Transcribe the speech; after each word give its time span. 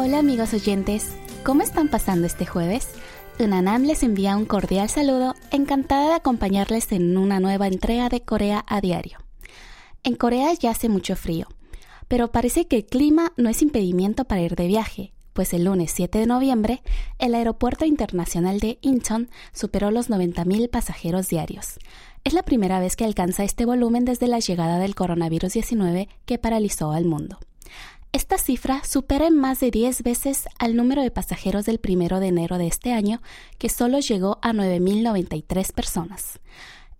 Hola 0.00 0.20
amigos 0.20 0.54
oyentes, 0.54 1.16
¿cómo 1.42 1.62
están 1.62 1.88
pasando 1.88 2.28
este 2.28 2.46
jueves? 2.46 2.88
Unanam 3.40 3.82
les 3.82 4.04
envía 4.04 4.36
un 4.36 4.44
cordial 4.44 4.88
saludo, 4.88 5.34
encantada 5.50 6.10
de 6.10 6.14
acompañarles 6.14 6.92
en 6.92 7.16
una 7.16 7.40
nueva 7.40 7.66
entrega 7.66 8.08
de 8.08 8.20
Corea 8.20 8.64
a 8.68 8.80
diario. 8.80 9.18
En 10.04 10.14
Corea 10.14 10.52
ya 10.54 10.70
hace 10.70 10.88
mucho 10.88 11.16
frío, 11.16 11.48
pero 12.06 12.30
parece 12.30 12.68
que 12.68 12.76
el 12.76 12.86
clima 12.86 13.32
no 13.36 13.48
es 13.48 13.60
impedimento 13.60 14.24
para 14.24 14.40
ir 14.40 14.54
de 14.54 14.68
viaje, 14.68 15.12
pues 15.32 15.52
el 15.52 15.64
lunes 15.64 15.90
7 15.90 16.16
de 16.16 16.26
noviembre 16.26 16.80
el 17.18 17.34
aeropuerto 17.34 17.84
internacional 17.84 18.60
de 18.60 18.78
Incheon 18.82 19.28
superó 19.52 19.90
los 19.90 20.10
90.000 20.10 20.70
pasajeros 20.70 21.28
diarios. 21.28 21.80
Es 22.22 22.34
la 22.34 22.44
primera 22.44 22.78
vez 22.78 22.94
que 22.94 23.04
alcanza 23.04 23.42
este 23.42 23.64
volumen 23.64 24.04
desde 24.04 24.28
la 24.28 24.38
llegada 24.38 24.78
del 24.78 24.94
coronavirus 24.94 25.54
19 25.54 26.08
que 26.24 26.38
paralizó 26.38 26.92
al 26.92 27.04
mundo. 27.04 27.40
Esta 28.18 28.36
cifra 28.36 28.82
supera 28.82 29.28
en 29.28 29.36
más 29.36 29.60
de 29.60 29.70
10 29.70 30.02
veces 30.02 30.48
al 30.58 30.74
número 30.74 31.02
de 31.02 31.12
pasajeros 31.12 31.66
del 31.66 31.78
1 31.88 32.18
de 32.18 32.26
enero 32.26 32.58
de 32.58 32.66
este 32.66 32.92
año, 32.92 33.22
que 33.58 33.68
solo 33.68 34.00
llegó 34.00 34.40
a 34.42 34.52
9.093 34.52 35.72
personas. 35.72 36.40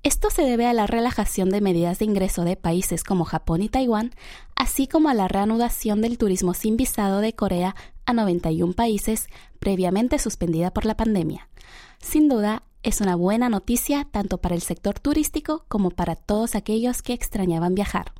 Esto 0.04 0.30
se 0.30 0.42
debe 0.42 0.66
a 0.66 0.72
la 0.72 0.86
relajación 0.86 1.50
de 1.50 1.60
medidas 1.60 1.98
de 1.98 2.04
ingreso 2.04 2.44
de 2.44 2.54
países 2.54 3.02
como 3.02 3.24
Japón 3.24 3.62
y 3.62 3.68
Taiwán, 3.68 4.12
así 4.54 4.86
como 4.86 5.08
a 5.08 5.14
la 5.14 5.26
reanudación 5.26 6.02
del 6.02 6.18
turismo 6.18 6.54
sin 6.54 6.76
visado 6.76 7.18
de 7.18 7.32
Corea 7.32 7.74
a 8.06 8.12
91 8.12 8.74
países 8.74 9.26
previamente 9.58 10.20
suspendida 10.20 10.70
por 10.70 10.86
la 10.86 10.96
pandemia. 10.96 11.48
Sin 12.00 12.28
duda, 12.28 12.62
es 12.84 13.00
una 13.00 13.16
buena 13.16 13.48
noticia 13.48 14.06
tanto 14.12 14.38
para 14.38 14.54
el 14.54 14.62
sector 14.62 15.00
turístico 15.00 15.64
como 15.66 15.90
para 15.90 16.14
todos 16.14 16.54
aquellos 16.54 17.02
que 17.02 17.12
extrañaban 17.12 17.74
viajar. 17.74 18.12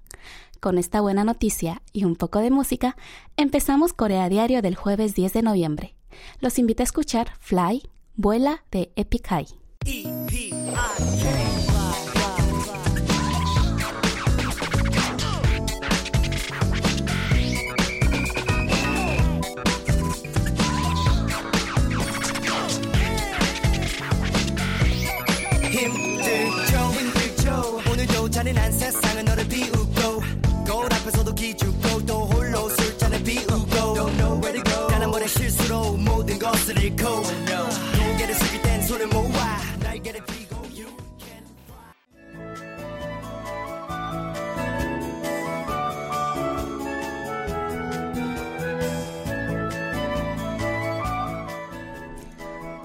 Con 0.60 0.76
esta 0.76 1.00
buena 1.00 1.22
noticia 1.22 1.82
y 1.92 2.04
un 2.04 2.16
poco 2.16 2.40
de 2.40 2.50
música, 2.50 2.96
empezamos 3.36 3.92
Corea 3.92 4.28
Diario 4.28 4.60
del 4.60 4.74
jueves 4.74 5.14
10 5.14 5.32
de 5.34 5.42
noviembre. 5.42 5.94
Los 6.40 6.58
invito 6.58 6.82
a 6.82 6.84
escuchar 6.84 7.30
Fly, 7.38 7.88
Vuela 8.16 8.64
de 8.72 8.90
Epic 8.96 9.28
High. 9.28 9.46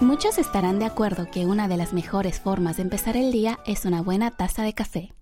Muchos 0.04 0.36
estarán 0.36 0.78
de 0.78 0.84
acuerdo 0.84 1.30
que 1.30 1.46
una 1.46 1.66
de 1.66 1.78
las 1.78 1.94
mejores 1.94 2.38
formas 2.38 2.76
de 2.76 2.82
empezar 2.82 3.16
el 3.16 3.32
día 3.32 3.60
es 3.64 3.86
una 3.86 4.02
buena 4.02 4.30
taza 4.30 4.62
de 4.62 4.74
café. 4.74 5.14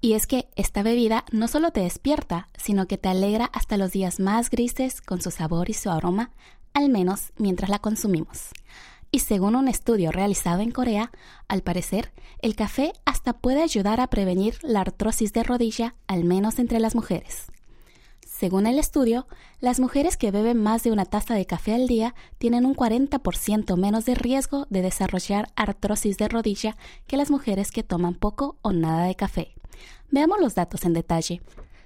Y 0.00 0.14
es 0.14 0.26
que 0.26 0.48
esta 0.56 0.82
bebida 0.82 1.24
no 1.30 1.46
solo 1.46 1.70
te 1.70 1.82
despierta, 1.82 2.48
sino 2.58 2.88
que 2.88 2.98
te 2.98 3.08
alegra 3.08 3.44
hasta 3.52 3.76
los 3.76 3.92
días 3.92 4.18
más 4.18 4.50
grises 4.50 5.00
con 5.00 5.22
su 5.22 5.30
sabor 5.30 5.70
y 5.70 5.72
su 5.72 5.88
aroma, 5.88 6.32
al 6.72 6.88
menos 6.88 7.32
mientras 7.36 7.70
la 7.70 7.78
consumimos. 7.78 8.48
Y 9.12 9.20
según 9.20 9.54
un 9.54 9.68
estudio 9.68 10.10
realizado 10.10 10.62
en 10.62 10.72
Corea, 10.72 11.12
al 11.46 11.62
parecer, 11.62 12.12
el 12.40 12.56
café 12.56 12.92
hasta 13.04 13.34
puede 13.34 13.62
ayudar 13.62 14.00
a 14.00 14.08
prevenir 14.08 14.56
la 14.62 14.80
artrosis 14.80 15.32
de 15.32 15.44
rodilla, 15.44 15.94
al 16.08 16.24
menos 16.24 16.58
entre 16.58 16.80
las 16.80 16.96
mujeres. 16.96 17.52
Según 18.44 18.66
el 18.66 18.78
estudio, 18.78 19.26
las 19.58 19.80
mujeres 19.80 20.18
que 20.18 20.30
beben 20.30 20.62
más 20.62 20.82
de 20.82 20.92
una 20.92 21.06
taza 21.06 21.32
de 21.32 21.46
café 21.46 21.72
al 21.72 21.86
día 21.86 22.14
tienen 22.36 22.66
un 22.66 22.76
40% 22.76 23.74
menos 23.78 24.04
de 24.04 24.14
riesgo 24.14 24.66
de 24.68 24.82
desarrollar 24.82 25.50
artrosis 25.56 26.18
de 26.18 26.28
rodilla 26.28 26.76
que 27.06 27.16
las 27.16 27.30
mujeres 27.30 27.70
que 27.70 27.82
toman 27.82 28.12
poco 28.14 28.58
o 28.60 28.74
nada 28.74 29.06
de 29.06 29.14
café. 29.14 29.54
Veamos 30.10 30.40
los 30.40 30.54
datos 30.54 30.84
en 30.84 30.92
detalle. 30.92 31.40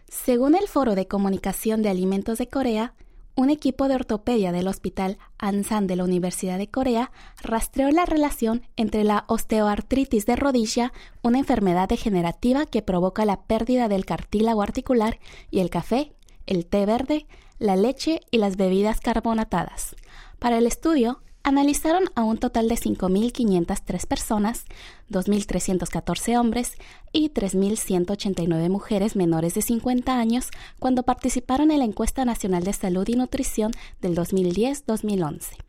Según 0.08 0.56
el 0.56 0.66
Foro 0.66 0.96
de 0.96 1.06
Comunicación 1.06 1.80
de 1.82 1.90
Alimentos 1.90 2.38
de 2.38 2.48
Corea, 2.48 2.92
un 3.36 3.50
equipo 3.50 3.86
de 3.86 3.94
ortopedia 3.94 4.50
del 4.50 4.66
Hospital 4.66 5.16
Ansan 5.38 5.86
de 5.86 5.94
la 5.94 6.02
Universidad 6.02 6.58
de 6.58 6.68
Corea 6.68 7.12
rastreó 7.40 7.88
la 7.92 8.04
relación 8.04 8.66
entre 8.74 9.04
la 9.04 9.26
osteoartritis 9.28 10.26
de 10.26 10.34
rodilla, 10.34 10.92
una 11.22 11.38
enfermedad 11.38 11.88
degenerativa 11.88 12.66
que 12.66 12.82
provoca 12.82 13.24
la 13.24 13.42
pérdida 13.42 13.86
del 13.86 14.04
cartílago 14.04 14.60
articular, 14.60 15.20
y 15.52 15.60
el 15.60 15.70
café, 15.70 16.16
el 16.48 16.66
té 16.66 16.86
verde, 16.86 17.26
la 17.58 17.76
leche 17.76 18.20
y 18.30 18.38
las 18.38 18.56
bebidas 18.56 19.00
carbonatadas. 19.00 19.94
Para 20.38 20.58
el 20.58 20.66
estudio, 20.66 21.20
analizaron 21.42 22.04
a 22.14 22.24
un 22.24 22.38
total 22.38 22.68
de 22.68 22.74
5.503 22.74 24.06
personas, 24.06 24.64
2.314 25.10 26.38
hombres 26.38 26.72
y 27.12 27.30
3.189 27.30 28.68
mujeres 28.68 29.16
menores 29.16 29.54
de 29.54 29.62
50 29.62 30.18
años 30.18 30.48
cuando 30.78 31.04
participaron 31.04 31.70
en 31.70 31.78
la 31.78 31.84
encuesta 31.84 32.24
nacional 32.24 32.64
de 32.64 32.72
salud 32.72 33.06
y 33.08 33.14
nutrición 33.14 33.72
del 34.00 34.16
2010-2011. 34.16 35.67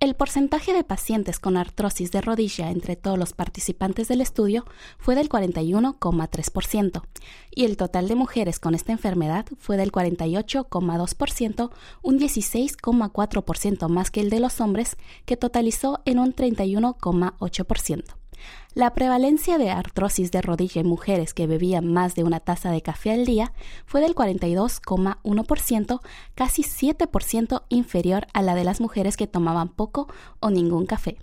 El 0.00 0.14
porcentaje 0.14 0.72
de 0.72 0.84
pacientes 0.84 1.40
con 1.40 1.56
artrosis 1.56 2.12
de 2.12 2.20
rodilla 2.20 2.70
entre 2.70 2.94
todos 2.94 3.18
los 3.18 3.32
participantes 3.32 4.06
del 4.06 4.20
estudio 4.20 4.64
fue 4.96 5.16
del 5.16 5.28
41,3% 5.28 7.02
y 7.50 7.64
el 7.64 7.76
total 7.76 8.06
de 8.06 8.14
mujeres 8.14 8.60
con 8.60 8.76
esta 8.76 8.92
enfermedad 8.92 9.46
fue 9.58 9.76
del 9.76 9.90
48,2%, 9.90 11.70
un 12.02 12.18
16,4% 12.20 13.88
más 13.88 14.12
que 14.12 14.20
el 14.20 14.30
de 14.30 14.38
los 14.38 14.60
hombres, 14.60 14.96
que 15.26 15.36
totalizó 15.36 16.00
en 16.04 16.20
un 16.20 16.32
31,8%. 16.32 18.17
La 18.74 18.94
prevalencia 18.94 19.58
de 19.58 19.70
artrosis 19.70 20.30
de 20.30 20.40
rodilla 20.40 20.80
en 20.80 20.86
mujeres 20.86 21.34
que 21.34 21.46
bebían 21.46 21.92
más 21.92 22.14
de 22.14 22.24
una 22.24 22.40
taza 22.40 22.70
de 22.70 22.82
café 22.82 23.12
al 23.12 23.24
día 23.24 23.52
fue 23.86 24.00
del 24.00 24.14
42,1%, 24.14 26.00
casi 26.34 26.62
7% 26.62 27.62
inferior 27.68 28.26
a 28.32 28.42
la 28.42 28.54
de 28.54 28.64
las 28.64 28.80
mujeres 28.80 29.16
que 29.16 29.26
tomaban 29.26 29.68
poco 29.68 30.08
o 30.40 30.50
ningún 30.50 30.86
café. 30.86 31.18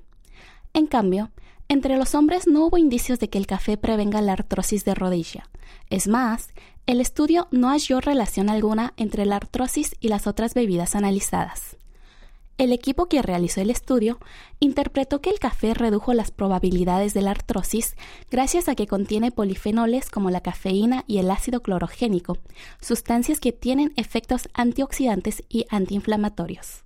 En 0.73 0.87
cambio, 0.87 1.31
entre 1.67 1.97
los 1.97 2.13
hombres 2.13 2.47
no 2.47 2.65
hubo 2.65 2.77
indicios 2.77 3.19
de 3.19 3.29
que 3.29 3.37
el 3.37 3.47
café 3.47 3.77
prevenga 3.77 4.21
la 4.21 4.33
artrosis 4.33 4.85
de 4.85 4.93
rodilla. 4.93 5.49
Es 5.89 6.07
más, 6.07 6.49
el 6.85 7.01
estudio 7.01 7.47
no 7.51 7.69
halló 7.69 8.01
relación 8.01 8.49
alguna 8.49 8.93
entre 8.97 9.25
la 9.25 9.37
artrosis 9.37 9.95
y 9.99 10.09
las 10.09 10.27
otras 10.27 10.53
bebidas 10.53 10.95
analizadas. 10.95 11.74
El 12.57 12.71
equipo 12.71 13.07
que 13.07 13.21
realizó 13.21 13.59
el 13.59 13.69
estudio 13.69 14.17
interpretó 14.61 15.19
que 15.19 15.29
el 15.29 15.39
café 15.39 15.73
redujo 15.73 16.13
las 16.13 16.31
probabilidades 16.31 17.13
de 17.13 17.21
la 17.21 17.31
artrosis 17.31 17.97
gracias 18.31 18.69
a 18.69 18.75
que 18.75 18.87
contiene 18.87 19.31
polifenoles 19.31 20.09
como 20.09 20.29
la 20.29 20.39
cafeína 20.39 21.03
y 21.05 21.17
el 21.17 21.29
ácido 21.31 21.61
clorogénico, 21.61 22.37
sustancias 22.79 23.41
que 23.41 23.51
tienen 23.51 23.91
efectos 23.97 24.47
antioxidantes 24.53 25.43
y 25.49 25.65
antiinflamatorios. 25.69 26.83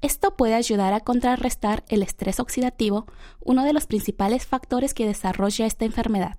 Esto 0.00 0.36
puede 0.36 0.54
ayudar 0.54 0.94
a 0.94 1.00
contrarrestar 1.00 1.84
el 1.88 2.02
estrés 2.02 2.40
oxidativo, 2.40 3.04
uno 3.40 3.64
de 3.64 3.74
los 3.74 3.86
principales 3.86 4.46
factores 4.46 4.94
que 4.94 5.06
desarrolla 5.06 5.66
esta 5.66 5.84
enfermedad. 5.84 6.38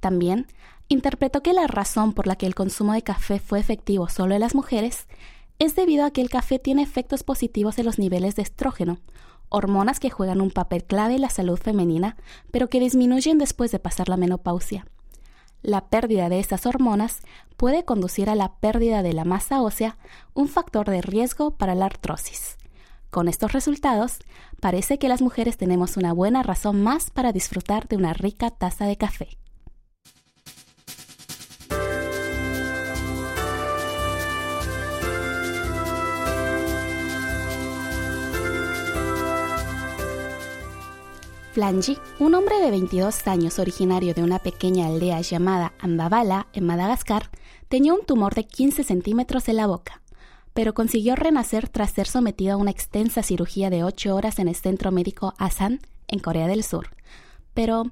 También 0.00 0.48
interpretó 0.88 1.42
que 1.42 1.54
la 1.54 1.66
razón 1.66 2.12
por 2.12 2.26
la 2.26 2.36
que 2.36 2.46
el 2.46 2.54
consumo 2.54 2.92
de 2.92 3.02
café 3.02 3.38
fue 3.38 3.58
efectivo 3.58 4.08
solo 4.08 4.34
en 4.34 4.40
las 4.40 4.54
mujeres 4.54 5.06
es 5.60 5.76
debido 5.76 6.06
a 6.06 6.10
que 6.10 6.22
el 6.22 6.30
café 6.30 6.58
tiene 6.58 6.82
efectos 6.82 7.22
positivos 7.22 7.78
en 7.78 7.84
los 7.84 7.98
niveles 7.98 8.34
de 8.34 8.42
estrógeno, 8.42 8.98
hormonas 9.50 10.00
que 10.00 10.08
juegan 10.08 10.40
un 10.40 10.50
papel 10.50 10.84
clave 10.84 11.16
en 11.16 11.20
la 11.20 11.28
salud 11.28 11.58
femenina, 11.58 12.16
pero 12.50 12.68
que 12.68 12.80
disminuyen 12.80 13.36
después 13.36 13.70
de 13.70 13.78
pasar 13.78 14.08
la 14.08 14.16
menopausia. 14.16 14.86
La 15.62 15.90
pérdida 15.90 16.30
de 16.30 16.40
estas 16.40 16.64
hormonas 16.64 17.20
puede 17.58 17.84
conducir 17.84 18.30
a 18.30 18.34
la 18.34 18.54
pérdida 18.54 19.02
de 19.02 19.12
la 19.12 19.26
masa 19.26 19.60
ósea, 19.60 19.98
un 20.32 20.48
factor 20.48 20.88
de 20.88 21.02
riesgo 21.02 21.50
para 21.50 21.74
la 21.74 21.84
artrosis. 21.84 22.56
Con 23.10 23.28
estos 23.28 23.52
resultados, 23.52 24.18
parece 24.60 24.98
que 24.98 25.08
las 25.08 25.20
mujeres 25.20 25.58
tenemos 25.58 25.98
una 25.98 26.14
buena 26.14 26.42
razón 26.42 26.82
más 26.82 27.10
para 27.10 27.32
disfrutar 27.32 27.86
de 27.86 27.96
una 27.96 28.14
rica 28.14 28.50
taza 28.50 28.86
de 28.86 28.96
café. 28.96 29.36
Flanji, 41.52 41.98
un 42.20 42.34
hombre 42.34 42.60
de 42.60 42.70
22 42.70 43.26
años 43.26 43.58
originario 43.58 44.14
de 44.14 44.22
una 44.22 44.38
pequeña 44.38 44.86
aldea 44.86 45.20
llamada 45.20 45.72
Ambabala, 45.80 46.46
en 46.52 46.64
Madagascar, 46.64 47.28
tenía 47.68 47.92
un 47.92 48.06
tumor 48.06 48.36
de 48.36 48.44
15 48.44 48.84
centímetros 48.84 49.48
en 49.48 49.56
la 49.56 49.66
boca. 49.66 50.00
pero 50.52 50.74
consiguió 50.74 51.14
renacer 51.16 51.68
tras 51.68 51.90
ser 51.92 52.06
sometido 52.08 52.54
a 52.54 52.56
una 52.56 52.70
extensa 52.72 53.22
cirugía 53.22 53.70
de 53.70 53.84
ocho 53.84 54.14
horas 54.14 54.38
en 54.38 54.48
el 54.48 54.56
centro 54.56 54.90
médico 54.92 55.32
Asan, 55.38 55.80
en 56.08 56.18
Corea 56.18 56.48
del 56.48 56.64
Sur. 56.64 56.90
Pero, 57.54 57.84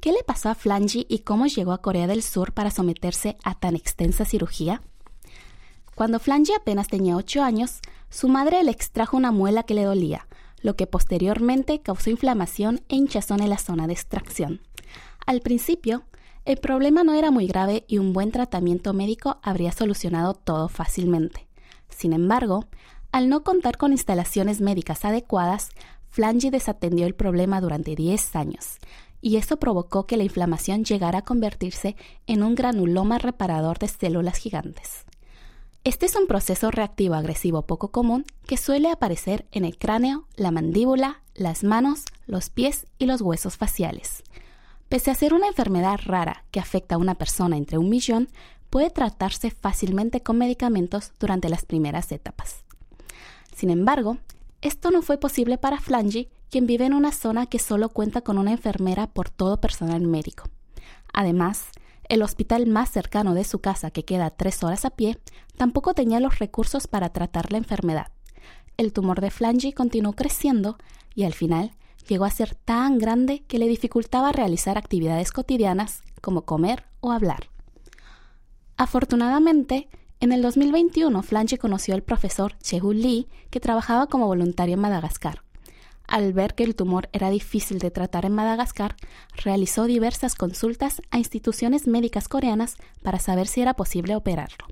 ¿qué 0.00 0.12
le 0.12 0.22
pasó 0.24 0.48
a 0.48 0.54
Flangy 0.54 1.06
y 1.08 1.20
cómo 1.20 1.46
llegó 1.46 1.72
a 1.72 1.82
Corea 1.82 2.06
del 2.06 2.22
Sur 2.22 2.52
para 2.52 2.70
someterse 2.70 3.36
a 3.42 3.58
tan 3.58 3.74
extensa 3.74 4.24
cirugía? 4.24 4.82
Cuando 5.94 6.20
Flangy 6.20 6.52
apenas 6.52 6.88
tenía 6.88 7.16
ocho 7.16 7.42
años, 7.42 7.80
su 8.10 8.28
madre 8.28 8.62
le 8.62 8.70
extrajo 8.70 9.16
una 9.16 9.32
muela 9.32 9.64
que 9.64 9.74
le 9.74 9.84
dolía, 9.84 10.26
lo 10.64 10.76
que 10.76 10.86
posteriormente 10.86 11.82
causó 11.82 12.08
inflamación 12.08 12.80
e 12.88 12.96
hinchazón 12.96 13.42
en 13.42 13.50
la 13.50 13.58
zona 13.58 13.86
de 13.86 13.92
extracción. 13.92 14.62
Al 15.26 15.42
principio, 15.42 16.04
el 16.46 16.56
problema 16.56 17.04
no 17.04 17.12
era 17.12 17.30
muy 17.30 17.46
grave 17.46 17.84
y 17.86 17.98
un 17.98 18.14
buen 18.14 18.32
tratamiento 18.32 18.94
médico 18.94 19.38
habría 19.42 19.72
solucionado 19.72 20.32
todo 20.32 20.70
fácilmente. 20.70 21.46
Sin 21.90 22.14
embargo, 22.14 22.64
al 23.12 23.28
no 23.28 23.44
contar 23.44 23.76
con 23.76 23.92
instalaciones 23.92 24.62
médicas 24.62 25.04
adecuadas, 25.04 25.68
Flangy 26.08 26.48
desatendió 26.48 27.06
el 27.06 27.14
problema 27.14 27.60
durante 27.60 27.94
10 27.94 28.34
años, 28.34 28.78
y 29.20 29.36
eso 29.36 29.58
provocó 29.58 30.06
que 30.06 30.16
la 30.16 30.24
inflamación 30.24 30.84
llegara 30.84 31.18
a 31.18 31.24
convertirse 31.24 31.94
en 32.26 32.42
un 32.42 32.54
granuloma 32.54 33.18
reparador 33.18 33.78
de 33.78 33.88
células 33.88 34.38
gigantes. 34.38 35.04
Este 35.84 36.06
es 36.06 36.16
un 36.16 36.26
proceso 36.26 36.70
reactivo 36.70 37.14
agresivo 37.14 37.66
poco 37.66 37.88
común 37.88 38.24
que 38.46 38.56
suele 38.56 38.90
aparecer 38.90 39.44
en 39.52 39.66
el 39.66 39.76
cráneo, 39.76 40.26
la 40.34 40.50
mandíbula, 40.50 41.20
las 41.34 41.62
manos, 41.62 42.04
los 42.26 42.48
pies 42.48 42.86
y 42.98 43.04
los 43.04 43.20
huesos 43.20 43.58
faciales. 43.58 44.22
Pese 44.88 45.10
a 45.10 45.14
ser 45.14 45.34
una 45.34 45.46
enfermedad 45.46 46.00
rara 46.02 46.46
que 46.50 46.58
afecta 46.58 46.94
a 46.94 46.98
una 46.98 47.16
persona 47.16 47.58
entre 47.58 47.76
un 47.76 47.90
millón, 47.90 48.30
puede 48.70 48.88
tratarse 48.88 49.50
fácilmente 49.50 50.22
con 50.22 50.38
medicamentos 50.38 51.12
durante 51.20 51.50
las 51.50 51.66
primeras 51.66 52.10
etapas. 52.12 52.64
Sin 53.54 53.68
embargo, 53.68 54.16
esto 54.62 54.90
no 54.90 55.02
fue 55.02 55.18
posible 55.18 55.58
para 55.58 55.80
Flangy, 55.80 56.30
quien 56.50 56.66
vive 56.66 56.86
en 56.86 56.94
una 56.94 57.12
zona 57.12 57.44
que 57.44 57.58
solo 57.58 57.90
cuenta 57.90 58.22
con 58.22 58.38
una 58.38 58.52
enfermera 58.52 59.06
por 59.06 59.28
todo 59.28 59.60
personal 59.60 60.00
médico. 60.00 60.44
Además, 61.12 61.66
el 62.08 62.22
hospital 62.22 62.66
más 62.66 62.90
cercano 62.90 63.34
de 63.34 63.44
su 63.44 63.60
casa, 63.60 63.90
que 63.90 64.04
queda 64.04 64.30
tres 64.30 64.62
horas 64.62 64.84
a 64.84 64.90
pie, 64.90 65.18
tampoco 65.56 65.94
tenía 65.94 66.20
los 66.20 66.38
recursos 66.38 66.86
para 66.86 67.10
tratar 67.10 67.52
la 67.52 67.58
enfermedad. 67.58 68.08
El 68.76 68.92
tumor 68.92 69.20
de 69.20 69.30
Flangy 69.30 69.72
continuó 69.72 70.14
creciendo 70.14 70.78
y 71.14 71.24
al 71.24 71.32
final 71.34 71.72
llegó 72.08 72.24
a 72.24 72.30
ser 72.30 72.54
tan 72.54 72.98
grande 72.98 73.44
que 73.46 73.58
le 73.58 73.68
dificultaba 73.68 74.32
realizar 74.32 74.76
actividades 74.76 75.32
cotidianas 75.32 76.02
como 76.20 76.42
comer 76.42 76.84
o 77.00 77.12
hablar. 77.12 77.50
Afortunadamente, 78.76 79.88
en 80.20 80.32
el 80.32 80.42
2021 80.42 81.22
Flangy 81.22 81.56
conoció 81.56 81.94
al 81.94 82.02
profesor 82.02 82.56
Chehu 82.58 82.92
Lee, 82.92 83.28
que 83.50 83.60
trabajaba 83.60 84.08
como 84.08 84.26
voluntario 84.26 84.74
en 84.74 84.80
Madagascar. 84.80 85.43
Al 86.06 86.32
ver 86.32 86.54
que 86.54 86.64
el 86.64 86.76
tumor 86.76 87.08
era 87.12 87.30
difícil 87.30 87.78
de 87.78 87.90
tratar 87.90 88.24
en 88.24 88.32
Madagascar, 88.32 88.96
realizó 89.36 89.84
diversas 89.84 90.34
consultas 90.34 91.02
a 91.10 91.18
instituciones 91.18 91.86
médicas 91.86 92.28
coreanas 92.28 92.76
para 93.02 93.18
saber 93.18 93.46
si 93.46 93.62
era 93.62 93.74
posible 93.74 94.14
operarlo. 94.14 94.66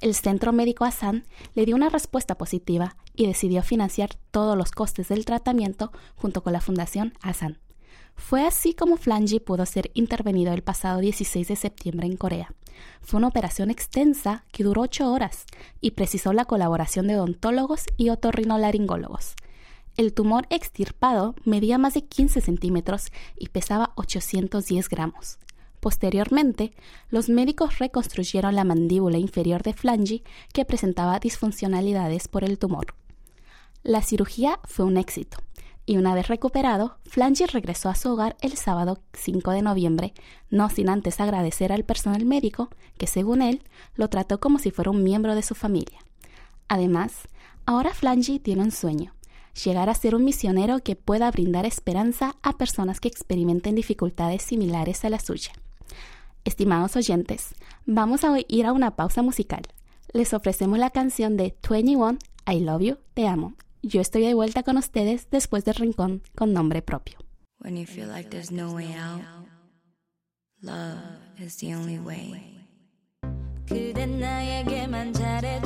El 0.00 0.14
Centro 0.14 0.52
Médico 0.52 0.84
Asan 0.84 1.24
le 1.54 1.64
dio 1.64 1.74
una 1.74 1.88
respuesta 1.88 2.36
positiva 2.36 2.96
y 3.14 3.26
decidió 3.26 3.62
financiar 3.62 4.10
todos 4.30 4.56
los 4.56 4.70
costes 4.70 5.08
del 5.08 5.24
tratamiento 5.24 5.90
junto 6.16 6.42
con 6.42 6.52
la 6.52 6.60
Fundación 6.60 7.14
Asan. 7.22 7.58
Fue 8.14 8.46
así 8.46 8.74
como 8.74 8.96
Flangy 8.96 9.40
pudo 9.40 9.66
ser 9.66 9.90
intervenido 9.94 10.52
el 10.52 10.62
pasado 10.62 11.00
16 11.00 11.48
de 11.48 11.56
septiembre 11.56 12.06
en 12.06 12.16
Corea. 12.16 12.54
Fue 13.00 13.18
una 13.18 13.28
operación 13.28 13.70
extensa 13.70 14.44
que 14.52 14.64
duró 14.64 14.82
ocho 14.82 15.10
horas 15.12 15.44
y 15.80 15.92
precisó 15.92 16.32
la 16.32 16.44
colaboración 16.44 17.06
de 17.06 17.16
odontólogos 17.16 17.84
y 17.96 18.10
otorrinolaringólogos. 18.10 19.34
El 19.96 20.12
tumor 20.12 20.46
extirpado 20.50 21.34
medía 21.44 21.78
más 21.78 21.94
de 21.94 22.04
15 22.04 22.42
centímetros 22.42 23.12
y 23.34 23.48
pesaba 23.48 23.92
810 23.96 24.90
gramos. 24.90 25.38
Posteriormente, 25.80 26.74
los 27.08 27.30
médicos 27.30 27.78
reconstruyeron 27.78 28.54
la 28.54 28.64
mandíbula 28.64 29.16
inferior 29.16 29.62
de 29.62 29.72
Flangy 29.72 30.22
que 30.52 30.66
presentaba 30.66 31.18
disfuncionalidades 31.18 32.28
por 32.28 32.44
el 32.44 32.58
tumor. 32.58 32.94
La 33.82 34.02
cirugía 34.02 34.60
fue 34.64 34.84
un 34.84 34.98
éxito 34.98 35.38
y 35.86 35.96
una 35.96 36.14
vez 36.14 36.28
recuperado, 36.28 36.98
Flangy 37.04 37.46
regresó 37.46 37.88
a 37.88 37.94
su 37.94 38.12
hogar 38.12 38.36
el 38.40 38.56
sábado 38.56 38.98
5 39.14 39.52
de 39.52 39.62
noviembre, 39.62 40.12
no 40.50 40.68
sin 40.68 40.90
antes 40.90 41.20
agradecer 41.20 41.72
al 41.72 41.84
personal 41.84 42.26
médico 42.26 42.68
que, 42.98 43.06
según 43.06 43.40
él, 43.40 43.62
lo 43.94 44.08
trató 44.08 44.40
como 44.40 44.58
si 44.58 44.72
fuera 44.72 44.90
un 44.90 45.04
miembro 45.04 45.36
de 45.36 45.42
su 45.42 45.54
familia. 45.54 46.00
Además, 46.68 47.28
ahora 47.64 47.94
Flangy 47.94 48.40
tiene 48.40 48.62
un 48.62 48.72
sueño, 48.72 49.14
llegar 49.64 49.88
a 49.88 49.94
ser 49.94 50.14
un 50.14 50.24
misionero 50.24 50.80
que 50.80 50.96
pueda 50.96 51.30
brindar 51.30 51.66
esperanza 51.66 52.36
a 52.42 52.56
personas 52.56 53.00
que 53.00 53.08
experimenten 53.08 53.74
dificultades 53.74 54.42
similares 54.42 55.04
a 55.04 55.10
la 55.10 55.18
suya. 55.18 55.52
Estimados 56.44 56.96
oyentes, 56.96 57.54
vamos 57.86 58.24
a 58.24 58.36
ir 58.46 58.66
a 58.66 58.72
una 58.72 58.96
pausa 58.96 59.22
musical. 59.22 59.62
Les 60.12 60.32
ofrecemos 60.32 60.78
la 60.78 60.90
canción 60.90 61.36
de 61.36 61.56
21 61.68 62.18
I 62.46 62.60
Love 62.60 62.82
You, 62.82 62.98
Te 63.14 63.26
Amo. 63.26 63.54
Yo 63.82 64.00
estoy 64.00 64.22
de 64.22 64.34
vuelta 64.34 64.62
con 64.62 64.76
ustedes 64.76 65.28
después 65.30 65.64
del 65.64 65.74
rincón 65.74 66.22
con 66.34 66.52
nombre 66.52 66.82
propio. 66.82 67.18
When 67.58 67.76
you 67.76 67.86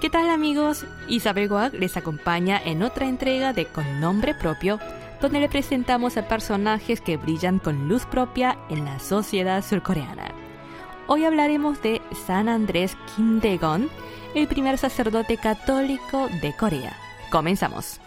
¿Qué 0.00 0.08
tal 0.10 0.30
amigos? 0.30 0.86
Isabel 1.06 1.48
Guag 1.48 1.74
les 1.74 1.98
acompaña 1.98 2.58
en 2.64 2.82
otra 2.82 3.06
entrega 3.06 3.52
de 3.52 3.66
Con 3.66 4.00
nombre 4.00 4.34
propio, 4.34 4.78
donde 5.20 5.40
le 5.40 5.48
presentamos 5.50 6.16
a 6.16 6.26
personajes 6.26 7.02
que 7.02 7.18
brillan 7.18 7.58
con 7.58 7.88
luz 7.88 8.06
propia 8.06 8.56
en 8.70 8.86
la 8.86 8.98
sociedad 9.00 9.62
surcoreana. 9.62 10.32
Hoy 11.08 11.24
hablaremos 11.24 11.82
de 11.82 12.00
San 12.26 12.48
Andrés 12.48 12.96
Kim 13.14 13.40
Dae-gon, 13.40 13.90
el 14.34 14.46
primer 14.46 14.78
sacerdote 14.78 15.36
católico 15.36 16.28
de 16.40 16.54
Corea. 16.54 16.96
Comenzamos. 17.30 18.00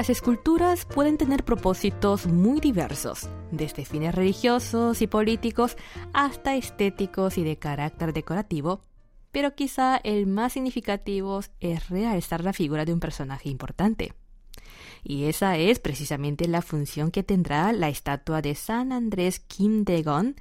Las 0.00 0.08
esculturas 0.08 0.86
pueden 0.86 1.18
tener 1.18 1.44
propósitos 1.44 2.26
muy 2.26 2.58
diversos, 2.58 3.28
desde 3.50 3.84
fines 3.84 4.14
religiosos 4.14 5.02
y 5.02 5.06
políticos 5.06 5.76
hasta 6.14 6.56
estéticos 6.56 7.36
y 7.36 7.44
de 7.44 7.58
carácter 7.58 8.14
decorativo, 8.14 8.80
pero 9.30 9.54
quizá 9.54 9.98
el 9.98 10.26
más 10.26 10.54
significativo 10.54 11.40
es 11.60 11.90
realzar 11.90 12.42
la 12.42 12.54
figura 12.54 12.86
de 12.86 12.94
un 12.94 12.98
personaje 12.98 13.50
importante. 13.50 14.14
Y 15.04 15.24
esa 15.24 15.58
es 15.58 15.80
precisamente 15.80 16.48
la 16.48 16.62
función 16.62 17.10
que 17.10 17.22
tendrá 17.22 17.70
la 17.74 17.90
estatua 17.90 18.40
de 18.40 18.54
San 18.54 18.92
Andrés 18.92 19.38
Kim 19.38 19.84
Dae-gon, 19.84 20.34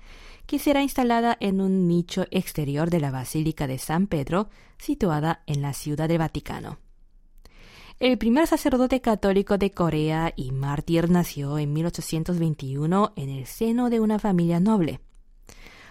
que 0.46 0.58
será 0.58 0.84
instalada 0.84 1.36
en 1.42 1.60
un 1.60 1.86
nicho 1.86 2.28
exterior 2.32 2.90
de 2.90 3.02
la 3.02 3.12
Basílica 3.12 3.68
de 3.68 3.78
San 3.78 4.08
Pedro, 4.08 4.48
situada 4.78 5.44
en 5.48 5.62
la 5.62 5.74
Ciudad 5.74 6.08
del 6.08 6.20
Vaticano. 6.20 6.78
El 8.00 8.18
primer 8.18 8.48
sacerdote 8.48 9.02
católico 9.02 9.58
de 9.58 9.72
Corea 9.72 10.32
y 10.38 10.54
mártir 10.54 11.10
nació 11.10 11.58
en 11.58 11.74
1821 11.74 13.12
en 13.18 13.30
el 13.30 13.46
seno 13.46 13.90
de 13.90 14.00
una 14.00 14.20
familia 14.20 14.62
noble. 14.62 15.02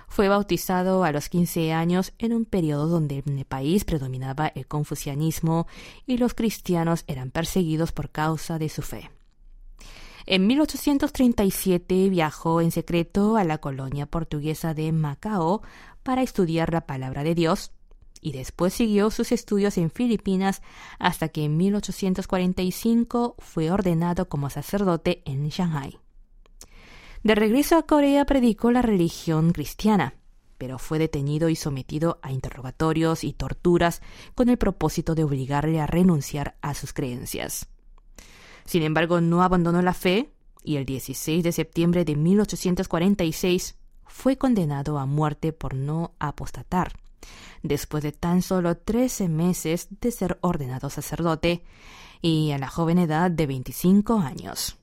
Fue 0.08 0.28
bautizado 0.28 1.04
a 1.04 1.12
los 1.12 1.28
15 1.28 1.74
años 1.74 2.14
en 2.18 2.32
un 2.32 2.46
periodo 2.46 2.86
donde 2.86 3.22
en 3.26 3.38
el 3.40 3.44
país 3.44 3.84
predominaba 3.84 4.46
el 4.46 4.66
confucianismo 4.66 5.66
y 6.06 6.16
los 6.16 6.32
cristianos 6.32 7.04
eran 7.08 7.30
perseguidos 7.30 7.92
por 7.92 8.08
causa 8.08 8.58
de 8.58 8.70
su 8.70 8.80
fe. 8.80 9.10
En 10.24 10.46
1837 10.46 12.08
viajó 12.08 12.62
en 12.62 12.70
secreto 12.70 13.36
a 13.36 13.44
la 13.44 13.58
colonia 13.58 14.06
portuguesa 14.06 14.72
de 14.72 14.92
Macao 14.92 15.60
para 16.02 16.22
estudiar 16.22 16.72
la 16.72 16.86
palabra 16.86 17.22
de 17.22 17.34
Dios 17.34 17.72
y 18.20 18.32
después 18.32 18.74
siguió 18.74 19.10
sus 19.10 19.32
estudios 19.32 19.78
en 19.78 19.90
Filipinas 19.90 20.62
hasta 20.98 21.28
que 21.28 21.44
en 21.44 21.56
1845 21.56 23.36
fue 23.38 23.70
ordenado 23.70 24.28
como 24.28 24.50
sacerdote 24.50 25.22
en 25.24 25.48
Shanghai. 25.48 25.98
De 27.22 27.34
regreso 27.34 27.76
a 27.76 27.82
Corea 27.82 28.24
predicó 28.24 28.70
la 28.70 28.82
religión 28.82 29.52
cristiana, 29.52 30.14
pero 30.56 30.78
fue 30.78 30.98
detenido 30.98 31.48
y 31.48 31.56
sometido 31.56 32.18
a 32.22 32.32
interrogatorios 32.32 33.24
y 33.24 33.32
torturas 33.32 34.02
con 34.34 34.48
el 34.48 34.58
propósito 34.58 35.14
de 35.14 35.24
obligarle 35.24 35.80
a 35.80 35.86
renunciar 35.86 36.56
a 36.62 36.74
sus 36.74 36.92
creencias. 36.92 37.68
Sin 38.64 38.82
embargo, 38.82 39.20
no 39.20 39.42
abandonó 39.42 39.82
la 39.82 39.94
fe 39.94 40.32
y 40.62 40.76
el 40.76 40.84
16 40.84 41.42
de 41.42 41.52
septiembre 41.52 42.04
de 42.04 42.16
1846 42.16 43.76
fue 44.04 44.36
condenado 44.36 44.98
a 44.98 45.06
muerte 45.06 45.52
por 45.52 45.74
no 45.74 46.14
apostatar 46.18 46.92
después 47.62 48.02
de 48.02 48.12
tan 48.12 48.42
solo 48.42 48.76
13 48.76 49.28
meses 49.28 49.88
de 50.00 50.10
ser 50.10 50.38
ordenado 50.40 50.90
sacerdote 50.90 51.64
y 52.20 52.50
a 52.52 52.58
la 52.58 52.68
joven 52.68 52.98
edad 52.98 53.30
de 53.30 53.46
25 53.46 54.18
años. 54.18 54.76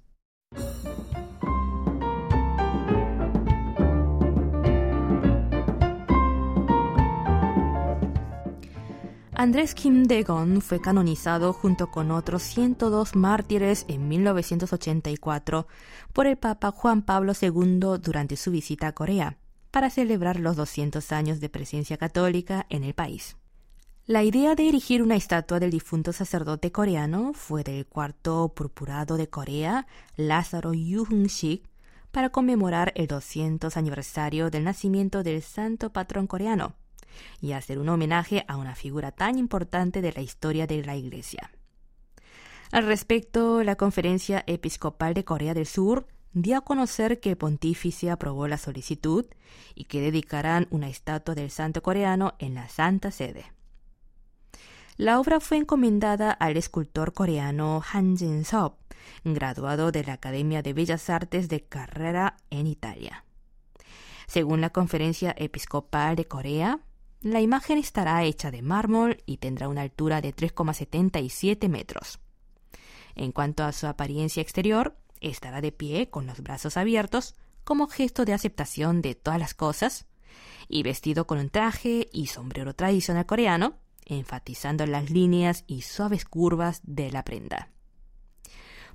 Andrés 9.38 9.76
Kim 9.76 10.06
Dae-gon 10.06 10.62
fue 10.62 10.80
canonizado 10.80 11.52
junto 11.52 11.92
con 11.92 12.10
otros 12.10 12.42
102 12.44 13.18
mártires 13.18 13.86
en 13.90 14.08
1984 14.08 15.68
por 16.14 16.26
el 16.26 16.38
Papa 16.38 16.72
Juan 16.72 17.02
Pablo 17.02 17.34
II 17.40 18.00
durante 18.02 18.38
su 18.38 18.50
visita 18.50 18.88
a 18.88 18.92
Corea 18.94 19.38
para 19.76 19.90
celebrar 19.90 20.40
los 20.40 20.56
200 20.56 21.12
años 21.12 21.42
de 21.42 21.50
presencia 21.50 21.98
católica 21.98 22.66
en 22.70 22.86
el 22.86 22.94
país. 22.94 23.36
La 24.06 24.24
idea 24.24 24.56
de 24.56 24.70
erigir 24.70 25.04
una 25.04 25.18
estatua 25.18 25.60
del 25.60 25.70
difunto 25.70 26.14
sacerdote 26.14 26.72
coreano 26.72 27.34
fue 27.34 27.62
del 27.62 27.86
cuarto 27.86 28.54
purpurado 28.56 29.18
de 29.18 29.28
Corea, 29.28 29.86
Lázaro 30.16 30.72
Yuhung-sik, 30.74 31.68
para 32.14 32.30
conmemorar 32.30 32.94
el 32.96 33.08
200 33.08 33.76
aniversario 33.76 34.50
del 34.50 34.64
nacimiento 34.64 35.24
del 35.24 35.42
santo 35.42 35.92
patrón 35.92 36.26
coreano 36.26 36.76
y 37.42 37.52
hacer 37.52 37.78
un 37.78 37.90
homenaje 37.90 38.46
a 38.48 38.56
una 38.56 38.76
figura 38.76 39.12
tan 39.12 39.38
importante 39.38 40.02
de 40.02 40.14
la 40.14 40.22
historia 40.22 40.68
de 40.68 40.86
la 40.86 40.96
Iglesia. 40.96 41.52
Al 42.72 42.86
respecto, 42.86 43.62
la 43.62 43.76
Conferencia 43.76 44.42
Episcopal 44.48 45.14
de 45.14 45.26
Corea 45.26 45.54
del 45.54 45.66
Sur 45.66 46.08
dio 46.36 46.58
a 46.58 46.62
conocer 46.62 47.22
que 47.22 47.32
el 47.32 47.38
pontífice 47.38 48.12
aprobó 48.12 48.48
la 48.48 48.58
solicitud 48.58 49.26
y 49.74 49.86
que 49.86 50.02
dedicarán 50.02 50.68
una 50.70 50.90
estatua 50.90 51.34
del 51.34 51.50
santo 51.50 51.82
coreano 51.82 52.36
en 52.40 52.56
la 52.56 52.68
Santa 52.68 53.10
Sede. 53.10 53.46
La 54.98 55.20
obra 55.20 55.40
fue 55.40 55.58
encomendada 55.58 56.32
al 56.32 56.58
escultor 56.58 57.14
coreano 57.14 57.82
Han 57.92 58.18
Jin-sop, 58.18 58.76
graduado 59.24 59.92
de 59.92 60.04
la 60.04 60.14
Academia 60.14 60.62
de 60.62 60.74
Bellas 60.74 61.10
Artes 61.10 61.48
de 61.48 61.64
Carrera 61.64 62.38
en 62.50 62.68
Italia. 62.68 63.24
Según 64.28 64.60
la 64.60 64.72
Conferencia 64.72 65.34
Episcopal 65.38 66.18
de 66.18 66.26
Corea, 66.26 66.80
la 67.22 67.40
imagen 67.40 67.78
estará 67.78 68.24
hecha 68.24 68.52
de 68.52 68.62
mármol 68.62 69.24
y 69.26 69.38
tendrá 69.38 69.70
una 69.70 69.82
altura 69.82 70.20
de 70.20 70.36
3,77 70.36 71.70
metros. 71.70 72.20
En 73.16 73.32
cuanto 73.32 73.64
a 73.64 73.72
su 73.72 73.88
apariencia 73.88 74.42
exterior, 74.42 74.98
estará 75.30 75.62
de 75.62 75.72
pie 75.72 76.10
con 76.10 76.26
los 76.28 76.42
brazos 76.42 76.78
abiertos 76.78 77.36
como 77.64 77.88
gesto 77.88 78.26
de 78.26 78.34
aceptación 78.34 79.02
de 79.02 79.16
todas 79.16 79.40
las 79.40 79.54
cosas 79.54 80.06
y 80.68 80.84
vestido 80.84 81.28
con 81.28 81.40
un 81.40 81.50
traje 81.50 82.08
y 82.12 82.28
sombrero 82.28 82.74
tradicional 82.74 83.26
coreano, 83.26 83.80
enfatizando 84.06 84.86
las 84.86 85.10
líneas 85.10 85.64
y 85.68 85.82
suaves 85.82 86.26
curvas 86.26 86.82
de 86.84 87.12
la 87.12 87.24
prenda. 87.24 87.70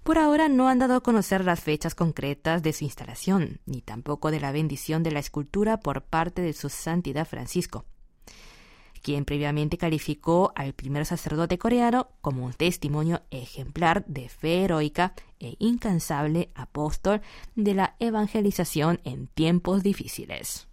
Por 0.02 0.18
ahora 0.18 0.49
no 0.49 0.68
han 0.68 0.78
dado 0.78 0.94
a 0.96 1.02
conocer 1.02 1.44
las 1.44 1.60
fechas 1.60 1.94
concretas 1.94 2.62
de 2.62 2.72
su 2.72 2.84
instalación, 2.84 3.60
ni 3.66 3.82
tampoco 3.82 4.30
de 4.30 4.40
la 4.40 4.52
bendición 4.52 5.02
de 5.02 5.10
la 5.10 5.18
escultura 5.18 5.80
por 5.80 6.02
parte 6.02 6.40
de 6.42 6.54
su 6.54 6.68
Santidad 6.70 7.26
Francisco 7.26 7.84
quien 9.02 9.25
previamente 9.25 9.78
calificó 9.78 10.52
al 10.54 10.73
primer 10.73 11.07
sacerdote 11.07 11.59
coreano 11.59 12.09
como 12.21 12.45
un 12.45 12.52
testimonio 12.52 13.23
ejemplar 13.30 14.04
de 14.07 14.28
fe 14.28 14.64
heroica 14.64 15.14
e 15.38 15.57
incansable 15.59 16.50
apóstol 16.54 17.21
de 17.54 17.75
la 17.75 17.97
evangelización 17.99 19.00
en 19.04 19.26
tiempos 19.28 19.83
difíciles. 19.83 20.69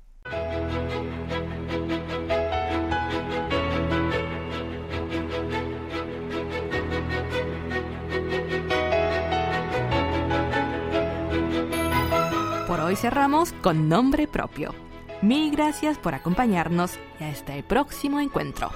Por 12.68 12.82
hoy 12.82 12.98
cerramos 12.98 13.54
con 13.54 13.88
nombre 13.88 14.28
propio. 14.28 14.87
Mil 15.22 15.52
gracias 15.52 15.98
por 15.98 16.14
acompañarnos 16.14 16.92
y 17.20 17.24
hasta 17.24 17.56
el 17.56 17.64
próximo 17.64 18.20
encuentro. 18.20 18.70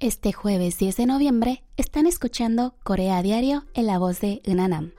Este 0.00 0.32
jueves 0.32 0.78
10 0.78 0.96
de 0.96 1.06
noviembre 1.06 1.62
están 1.76 2.06
escuchando 2.06 2.74
Corea 2.82 3.22
Diario 3.22 3.64
en 3.74 3.86
la 3.86 3.98
voz 3.98 4.20
de 4.20 4.42
Unanam. 4.46 4.92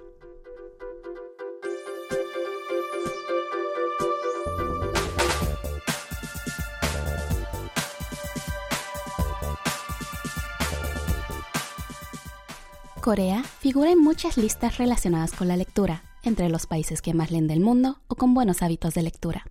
Corea 13.02 13.44
figura 13.44 13.92
en 13.92 14.00
muchas 14.00 14.38
listas 14.38 14.78
relacionadas 14.78 15.34
con 15.34 15.50
la 15.50 15.58
lectura, 15.58 16.04
entre 16.24 16.48
los 16.48 16.68
países 16.68 17.02
que 17.02 17.14
más 17.14 17.32
leen 17.32 17.48
del 17.48 17.60
mundo 17.60 18.00
o 18.08 18.16
con 18.16 18.34
buenos 18.34 18.62
hábitos 18.62 18.94
de 18.94 19.02
lectura. 19.02 19.44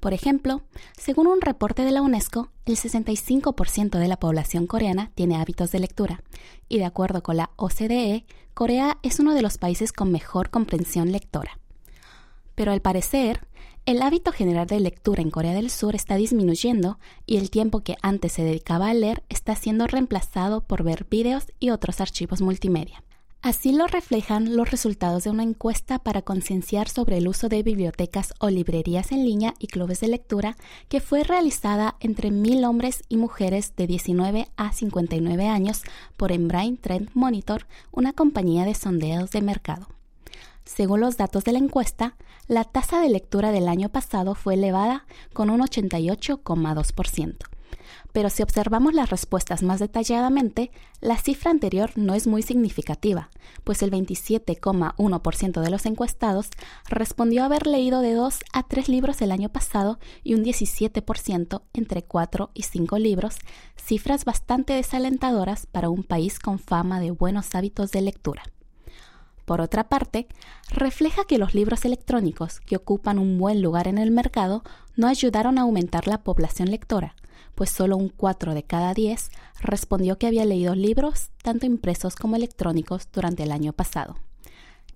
Por 0.00 0.14
ejemplo, 0.14 0.62
según 0.96 1.26
un 1.26 1.42
reporte 1.42 1.84
de 1.84 1.90
la 1.90 2.00
UNESCO, 2.00 2.48
el 2.64 2.76
65% 2.76 3.98
de 3.98 4.08
la 4.08 4.18
población 4.18 4.66
coreana 4.66 5.12
tiene 5.14 5.36
hábitos 5.36 5.70
de 5.72 5.78
lectura, 5.78 6.22
y 6.68 6.78
de 6.78 6.86
acuerdo 6.86 7.22
con 7.22 7.36
la 7.36 7.50
OCDE, 7.56 8.24
Corea 8.54 8.98
es 9.02 9.20
uno 9.20 9.34
de 9.34 9.42
los 9.42 9.58
países 9.58 9.92
con 9.92 10.10
mejor 10.10 10.48
comprensión 10.48 11.12
lectora. 11.12 11.58
Pero 12.54 12.72
al 12.72 12.80
parecer, 12.80 13.46
el 13.84 14.00
hábito 14.00 14.32
general 14.32 14.66
de 14.66 14.80
lectura 14.80 15.22
en 15.22 15.30
Corea 15.30 15.52
del 15.52 15.70
Sur 15.70 15.94
está 15.94 16.16
disminuyendo 16.16 16.98
y 17.26 17.36
el 17.36 17.50
tiempo 17.50 17.80
que 17.80 17.96
antes 18.02 18.32
se 18.32 18.42
dedicaba 18.42 18.88
a 18.88 18.94
leer 18.94 19.22
está 19.28 19.54
siendo 19.54 19.86
reemplazado 19.86 20.62
por 20.62 20.82
ver 20.82 21.06
vídeos 21.10 21.46
y 21.58 21.70
otros 21.70 22.00
archivos 22.00 22.40
multimedia. 22.40 23.02
Así 23.42 23.72
lo 23.72 23.86
reflejan 23.86 24.54
los 24.54 24.70
resultados 24.70 25.24
de 25.24 25.30
una 25.30 25.42
encuesta 25.42 25.98
para 25.98 26.20
concienciar 26.20 26.90
sobre 26.90 27.16
el 27.16 27.26
uso 27.26 27.48
de 27.48 27.62
bibliotecas 27.62 28.34
o 28.38 28.50
librerías 28.50 29.12
en 29.12 29.24
línea 29.24 29.54
y 29.58 29.68
clubes 29.68 30.00
de 30.00 30.08
lectura 30.08 30.58
que 30.90 31.00
fue 31.00 31.24
realizada 31.24 31.96
entre 32.00 32.30
mil 32.30 32.66
hombres 32.66 33.02
y 33.08 33.16
mujeres 33.16 33.74
de 33.76 33.86
19 33.86 34.48
a 34.58 34.72
59 34.74 35.48
años 35.48 35.82
por 36.18 36.32
Embrain 36.32 36.76
Trend 36.76 37.08
Monitor, 37.14 37.66
una 37.92 38.12
compañía 38.12 38.66
de 38.66 38.74
sondeos 38.74 39.30
de 39.30 39.40
mercado. 39.40 39.88
Según 40.66 41.00
los 41.00 41.16
datos 41.16 41.42
de 41.44 41.52
la 41.52 41.60
encuesta, 41.60 42.16
la 42.46 42.64
tasa 42.64 43.00
de 43.00 43.08
lectura 43.08 43.52
del 43.52 43.68
año 43.68 43.88
pasado 43.88 44.34
fue 44.34 44.52
elevada 44.52 45.06
con 45.32 45.48
un 45.48 45.60
88,2%. 45.60 47.36
Pero 48.12 48.30
si 48.30 48.42
observamos 48.42 48.94
las 48.94 49.10
respuestas 49.10 49.62
más 49.62 49.78
detalladamente, 49.78 50.70
la 51.00 51.16
cifra 51.16 51.50
anterior 51.50 51.92
no 51.96 52.14
es 52.14 52.26
muy 52.26 52.42
significativa, 52.42 53.30
pues 53.64 53.82
el 53.82 53.90
27,1% 53.90 55.60
de 55.60 55.70
los 55.70 55.86
encuestados 55.86 56.48
respondió 56.88 57.44
haber 57.44 57.66
leído 57.66 58.00
de 58.00 58.14
2 58.14 58.40
a 58.52 58.62
3 58.64 58.88
libros 58.88 59.22
el 59.22 59.32
año 59.32 59.48
pasado 59.48 59.98
y 60.24 60.34
un 60.34 60.44
17% 60.44 61.62
entre 61.72 62.02
4 62.02 62.50
y 62.54 62.62
5 62.62 62.98
libros, 62.98 63.36
cifras 63.76 64.24
bastante 64.24 64.72
desalentadoras 64.72 65.66
para 65.66 65.88
un 65.88 66.02
país 66.02 66.38
con 66.38 66.58
fama 66.58 67.00
de 67.00 67.12
buenos 67.12 67.54
hábitos 67.54 67.92
de 67.92 68.02
lectura. 68.02 68.42
Por 69.44 69.60
otra 69.60 69.88
parte, 69.88 70.28
refleja 70.68 71.24
que 71.24 71.38
los 71.38 71.54
libros 71.54 71.84
electrónicos, 71.84 72.60
que 72.60 72.76
ocupan 72.76 73.18
un 73.18 73.36
buen 73.36 73.62
lugar 73.62 73.88
en 73.88 73.98
el 73.98 74.12
mercado, 74.12 74.62
no 74.94 75.08
ayudaron 75.08 75.58
a 75.58 75.62
aumentar 75.62 76.06
la 76.06 76.22
población 76.22 76.70
lectora, 76.70 77.16
pues 77.54 77.70
solo 77.70 77.96
un 77.96 78.08
4 78.08 78.54
de 78.54 78.62
cada 78.62 78.94
10 78.94 79.30
respondió 79.60 80.18
que 80.18 80.26
había 80.26 80.44
leído 80.44 80.74
libros, 80.74 81.30
tanto 81.42 81.66
impresos 81.66 82.16
como 82.16 82.36
electrónicos, 82.36 83.08
durante 83.12 83.42
el 83.42 83.52
año 83.52 83.72
pasado. 83.72 84.16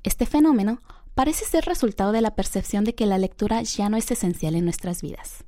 Este 0.02 0.26
fenómeno 0.26 0.82
parece 1.14 1.44
ser 1.44 1.64
resultado 1.64 2.12
de 2.12 2.20
la 2.20 2.34
percepción 2.34 2.84
de 2.84 2.94
que 2.94 3.06
la 3.06 3.18
lectura 3.18 3.62
ya 3.62 3.88
no 3.88 3.96
es 3.96 4.11
esencial 4.11 4.54
en 4.54 4.64
nuestras 4.64 5.02
vidas. 5.02 5.44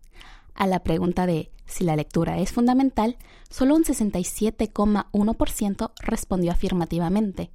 A 0.55 0.67
la 0.67 0.83
pregunta 0.83 1.27
de 1.27 1.51
si 1.67 1.85
la 1.85 1.97
lectura 1.97 2.39
es 2.39 2.53
fundamental, 2.53 3.19
solo 3.51 3.75
un 3.75 3.85
67,1% 3.85 5.91
respondió 6.01 6.53
afirmativamente, 6.53 7.51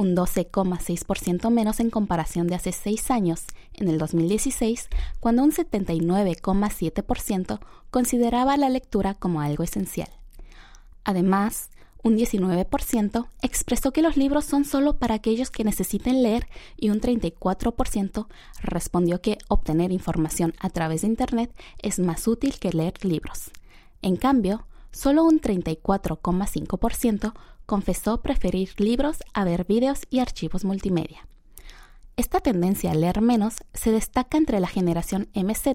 un 0.00 0.16
12,6% 0.16 1.50
menos 1.50 1.78
en 1.78 1.90
comparación 1.90 2.46
de 2.46 2.54
hace 2.54 2.72
seis 2.72 3.10
años, 3.10 3.44
en 3.74 3.88
el 3.88 3.98
2016, 3.98 4.88
cuando 5.20 5.42
un 5.42 5.52
79,7% 5.52 7.60
consideraba 7.90 8.56
la 8.56 8.70
lectura 8.70 9.12
como 9.12 9.42
algo 9.42 9.62
esencial. 9.62 10.08
Además, 11.04 11.68
un 12.02 12.16
19% 12.16 13.28
expresó 13.42 13.92
que 13.92 14.00
los 14.00 14.16
libros 14.16 14.46
son 14.46 14.64
solo 14.64 14.98
para 14.98 15.16
aquellos 15.16 15.50
que 15.50 15.64
necesiten 15.64 16.22
leer 16.22 16.48
y 16.78 16.88
un 16.88 17.02
34% 17.02 18.26
respondió 18.62 19.20
que 19.20 19.36
obtener 19.48 19.92
información 19.92 20.54
a 20.60 20.70
través 20.70 21.02
de 21.02 21.08
Internet 21.08 21.54
es 21.82 21.98
más 21.98 22.26
útil 22.26 22.58
que 22.58 22.72
leer 22.72 22.94
libros. 23.04 23.50
En 24.00 24.16
cambio, 24.16 24.66
solo 24.92 25.24
un 25.24 25.42
34,5% 25.42 27.34
confesó 27.70 28.20
preferir 28.20 28.70
libros 28.78 29.18
a 29.32 29.44
ver 29.44 29.64
vídeos 29.64 30.00
y 30.10 30.18
archivos 30.18 30.64
multimedia. 30.64 31.28
Esta 32.16 32.40
tendencia 32.40 32.90
a 32.90 32.96
leer 32.96 33.20
menos 33.20 33.58
se 33.74 33.92
destaca 33.92 34.38
entre 34.38 34.58
la 34.58 34.66
generación 34.66 35.28
MZ 35.36 35.68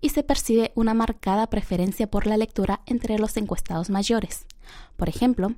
y 0.00 0.08
se 0.08 0.22
percibe 0.22 0.72
una 0.76 0.94
marcada 0.94 1.46
preferencia 1.48 2.06
por 2.06 2.26
la 2.26 2.38
lectura 2.38 2.80
entre 2.86 3.18
los 3.18 3.36
encuestados 3.36 3.90
mayores. 3.90 4.46
Por 4.96 5.08
ejemplo, 5.08 5.54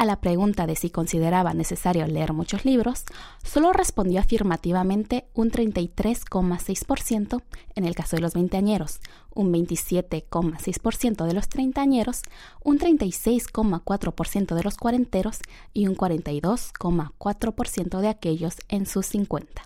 a 0.00 0.04
la 0.06 0.20
pregunta 0.20 0.66
de 0.66 0.74
si 0.76 0.88
consideraba 0.88 1.52
necesario 1.52 2.06
leer 2.06 2.32
muchos 2.32 2.64
libros, 2.64 3.04
solo 3.44 3.74
respondió 3.74 4.20
afirmativamente 4.20 5.26
un 5.34 5.50
33,6% 5.50 7.42
en 7.74 7.84
el 7.84 7.94
caso 7.94 8.16
de 8.16 8.22
los 8.22 8.32
veinteañeros, 8.32 9.00
un 9.34 9.52
27,6% 9.52 11.26
de 11.26 11.34
los 11.34 11.50
treintañeros, 11.50 12.22
un 12.64 12.78
36,4% 12.78 14.54
de 14.54 14.64
los 14.64 14.78
cuarenteros 14.78 15.40
y 15.74 15.86
un 15.86 15.98
42,4% 15.98 18.00
de 18.00 18.08
aquellos 18.08 18.56
en 18.70 18.86
sus 18.86 19.04
50. 19.04 19.64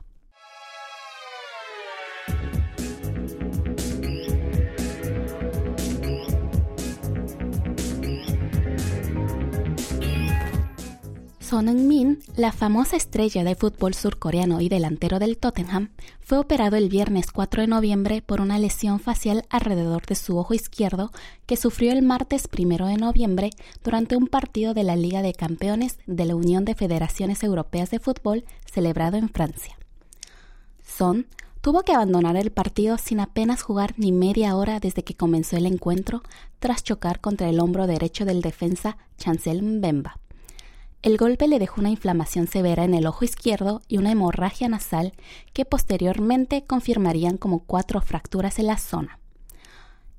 Son 11.44 11.68
Heung-min, 11.68 12.20
la 12.36 12.52
famosa 12.52 12.96
estrella 12.96 13.44
de 13.44 13.54
fútbol 13.54 13.92
surcoreano 13.92 14.62
y 14.62 14.70
delantero 14.70 15.18
del 15.18 15.36
Tottenham, 15.36 15.90
fue 16.20 16.38
operado 16.38 16.76
el 16.76 16.88
viernes 16.88 17.32
4 17.32 17.60
de 17.60 17.68
noviembre 17.68 18.22
por 18.22 18.40
una 18.40 18.58
lesión 18.58 18.98
facial 18.98 19.44
alrededor 19.50 20.06
de 20.06 20.14
su 20.14 20.38
ojo 20.38 20.54
izquierdo 20.54 21.10
que 21.44 21.58
sufrió 21.58 21.92
el 21.92 22.00
martes 22.00 22.48
1 22.50 22.86
de 22.86 22.96
noviembre 22.96 23.50
durante 23.82 24.16
un 24.16 24.26
partido 24.26 24.72
de 24.72 24.84
la 24.84 24.96
Liga 24.96 25.20
de 25.20 25.34
Campeones 25.34 25.98
de 26.06 26.24
la 26.24 26.34
Unión 26.34 26.64
de 26.64 26.74
Federaciones 26.74 27.42
Europeas 27.44 27.90
de 27.90 27.98
Fútbol 27.98 28.46
celebrado 28.64 29.18
en 29.18 29.28
Francia. 29.28 29.76
Son 30.82 31.26
tuvo 31.60 31.82
que 31.82 31.92
abandonar 31.92 32.38
el 32.38 32.52
partido 32.52 32.96
sin 32.96 33.20
apenas 33.20 33.60
jugar 33.60 33.92
ni 33.98 34.12
media 34.12 34.56
hora 34.56 34.80
desde 34.80 35.04
que 35.04 35.14
comenzó 35.14 35.58
el 35.58 35.66
encuentro 35.66 36.22
tras 36.58 36.82
chocar 36.82 37.20
contra 37.20 37.50
el 37.50 37.60
hombro 37.60 37.86
derecho 37.86 38.24
del 38.24 38.40
defensa 38.40 38.96
Chancel 39.18 39.62
Mbemba. 39.62 40.23
El 41.04 41.18
golpe 41.18 41.48
le 41.48 41.58
dejó 41.58 41.82
una 41.82 41.90
inflamación 41.90 42.46
severa 42.46 42.82
en 42.82 42.94
el 42.94 43.06
ojo 43.06 43.26
izquierdo 43.26 43.82
y 43.88 43.98
una 43.98 44.10
hemorragia 44.10 44.70
nasal 44.70 45.12
que 45.52 45.66
posteriormente 45.66 46.64
confirmarían 46.64 47.36
como 47.36 47.58
cuatro 47.58 48.00
fracturas 48.00 48.58
en 48.58 48.68
la 48.68 48.78
zona. 48.78 49.18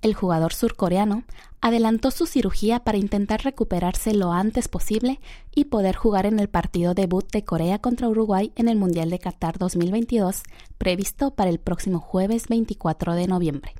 El 0.03 0.13
jugador 0.13 0.53
surcoreano 0.53 1.23
adelantó 1.59 2.11
su 2.11 2.27
cirugía 2.27 2.81
para 2.81 2.99
intentar 2.99 3.43
recuperarse 3.43 4.13
lo 4.13 4.31
antes 4.31 4.67
posible 4.67 5.19
y 5.55 5.65
poder 5.65 5.95
jugar 5.95 6.27
en 6.27 6.39
el 6.39 6.49
partido 6.49 6.93
debut 6.93 7.31
de 7.31 7.43
Corea 7.43 7.79
contra 7.79 8.07
Uruguay 8.07 8.51
en 8.55 8.67
el 8.67 8.77
Mundial 8.77 9.09
de 9.09 9.17
Qatar 9.17 9.57
2022, 9.57 10.43
previsto 10.77 11.31
para 11.31 11.49
el 11.49 11.57
próximo 11.57 11.99
jueves 11.99 12.47
24 12.47 13.15
de 13.15 13.25
noviembre. 13.25 13.73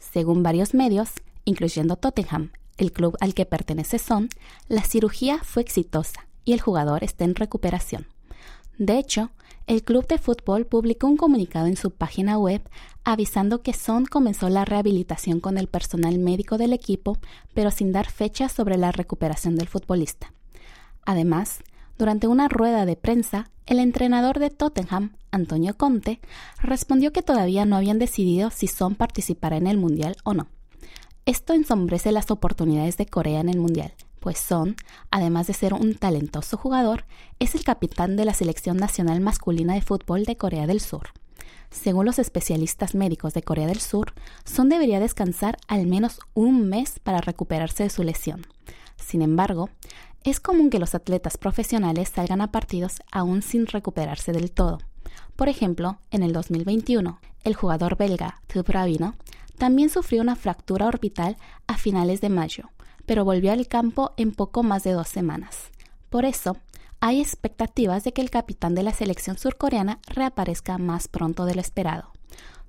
Según 0.00 0.42
varios 0.42 0.74
medios, 0.74 1.10
incluyendo 1.44 1.94
Tottenham, 1.94 2.50
el 2.78 2.92
club 2.92 3.16
al 3.20 3.34
que 3.34 3.44
pertenece 3.44 3.98
Son, 3.98 4.30
la 4.68 4.82
cirugía 4.82 5.38
fue 5.42 5.62
exitosa 5.62 6.26
y 6.44 6.54
el 6.54 6.60
jugador 6.60 7.04
está 7.04 7.24
en 7.24 7.34
recuperación. 7.34 8.06
De 8.78 8.98
hecho, 8.98 9.30
el 9.66 9.82
club 9.82 10.06
de 10.06 10.16
fútbol 10.16 10.64
publicó 10.64 11.08
un 11.08 11.18
comunicado 11.18 11.66
en 11.66 11.76
su 11.76 11.90
página 11.90 12.38
web 12.38 12.62
avisando 13.04 13.60
que 13.60 13.74
Son 13.74 14.06
comenzó 14.06 14.48
la 14.48 14.64
rehabilitación 14.64 15.40
con 15.40 15.58
el 15.58 15.66
personal 15.66 16.18
médico 16.18 16.56
del 16.56 16.72
equipo, 16.72 17.18
pero 17.52 17.70
sin 17.70 17.92
dar 17.92 18.10
fecha 18.10 18.48
sobre 18.48 18.78
la 18.78 18.92
recuperación 18.92 19.56
del 19.56 19.68
futbolista. 19.68 20.32
Además, 21.04 21.60
durante 21.98 22.28
una 22.28 22.48
rueda 22.48 22.86
de 22.86 22.96
prensa, 22.96 23.50
el 23.66 23.78
entrenador 23.80 24.38
de 24.38 24.50
Tottenham, 24.50 25.16
Antonio 25.30 25.76
Conte, 25.76 26.20
respondió 26.62 27.12
que 27.12 27.22
todavía 27.22 27.64
no 27.64 27.76
habían 27.76 27.98
decidido 27.98 28.50
si 28.50 28.68
Son 28.68 28.94
participará 28.94 29.56
en 29.56 29.66
el 29.66 29.76
Mundial 29.76 30.16
o 30.24 30.32
no. 30.32 30.46
Esto 31.28 31.52
ensombrece 31.52 32.10
las 32.10 32.30
oportunidades 32.30 32.96
de 32.96 33.04
Corea 33.04 33.40
en 33.40 33.50
el 33.50 33.58
Mundial, 33.58 33.92
pues 34.18 34.38
Son, 34.38 34.76
además 35.10 35.46
de 35.46 35.52
ser 35.52 35.74
un 35.74 35.94
talentoso 35.94 36.56
jugador, 36.56 37.04
es 37.38 37.54
el 37.54 37.64
capitán 37.64 38.16
de 38.16 38.24
la 38.24 38.32
selección 38.32 38.78
nacional 38.78 39.20
masculina 39.20 39.74
de 39.74 39.82
fútbol 39.82 40.24
de 40.24 40.38
Corea 40.38 40.66
del 40.66 40.80
Sur. 40.80 41.08
Según 41.70 42.06
los 42.06 42.18
especialistas 42.18 42.94
médicos 42.94 43.34
de 43.34 43.42
Corea 43.42 43.66
del 43.66 43.80
Sur, 43.80 44.14
Son 44.46 44.70
debería 44.70 45.00
descansar 45.00 45.58
al 45.68 45.86
menos 45.86 46.18
un 46.32 46.66
mes 46.66 46.98
para 46.98 47.20
recuperarse 47.20 47.82
de 47.82 47.90
su 47.90 48.04
lesión. 48.04 48.46
Sin 48.96 49.20
embargo, 49.20 49.68
es 50.24 50.40
común 50.40 50.70
que 50.70 50.78
los 50.78 50.94
atletas 50.94 51.36
profesionales 51.36 52.08
salgan 52.08 52.40
a 52.40 52.52
partidos 52.52 53.02
aún 53.12 53.42
sin 53.42 53.66
recuperarse 53.66 54.32
del 54.32 54.50
todo. 54.50 54.78
Por 55.36 55.50
ejemplo, 55.50 55.98
en 56.10 56.22
el 56.22 56.32
2021, 56.32 57.20
el 57.44 57.54
jugador 57.54 57.98
belga 57.98 58.40
Tubravino 58.46 59.14
también 59.58 59.90
sufrió 59.90 60.22
una 60.22 60.36
fractura 60.36 60.86
orbital 60.86 61.36
a 61.66 61.76
finales 61.76 62.20
de 62.20 62.30
mayo, 62.30 62.70
pero 63.04 63.24
volvió 63.24 63.52
al 63.52 63.68
campo 63.68 64.12
en 64.16 64.32
poco 64.32 64.62
más 64.62 64.84
de 64.84 64.92
dos 64.92 65.08
semanas. 65.08 65.70
Por 66.08 66.24
eso, 66.24 66.56
hay 67.00 67.20
expectativas 67.20 68.02
de 68.04 68.12
que 68.12 68.22
el 68.22 68.30
capitán 68.30 68.74
de 68.74 68.82
la 68.82 68.92
selección 68.92 69.38
surcoreana 69.38 70.00
reaparezca 70.06 70.78
más 70.78 71.08
pronto 71.08 71.44
de 71.44 71.54
lo 71.54 71.60
esperado. 71.60 72.12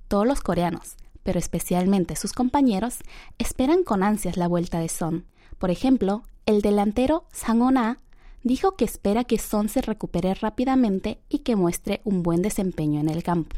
Todos 0.07 0.27
los 0.27 0.41
coreanos, 0.41 0.97
pero 1.23 1.39
especialmente 1.39 2.15
sus 2.15 2.33
compañeros, 2.33 2.97
esperan 3.37 3.83
con 3.83 4.03
ansias 4.03 4.37
la 4.37 4.47
vuelta 4.47 4.79
de 4.79 4.89
Son. 4.89 5.25
Por 5.57 5.71
ejemplo, 5.71 6.23
el 6.45 6.61
delantero 6.61 7.25
Sang 7.31 7.61
On-a 7.61 7.97
dijo 8.43 8.75
que 8.75 8.85
espera 8.85 9.23
que 9.23 9.37
Son 9.37 9.69
se 9.69 9.81
recupere 9.81 10.33
rápidamente 10.33 11.19
y 11.29 11.39
que 11.39 11.55
muestre 11.55 12.01
un 12.03 12.23
buen 12.23 12.41
desempeño 12.41 12.99
en 12.99 13.09
el 13.09 13.23
campo. 13.23 13.55